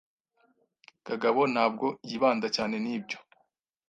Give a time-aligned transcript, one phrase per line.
[1.07, 3.17] Kagabo ntabwo yibanda cyane, nibyo?